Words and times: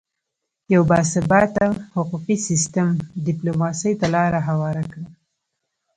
یو 0.73 0.81
باثباته 0.89 1.65
حقوقي 1.95 2.37
سیستم 2.47 2.89
ډیپلوماسي 3.27 3.91
ته 3.99 4.07
لاره 4.15 4.39
هواره 4.47 4.83
کړه 4.91 5.07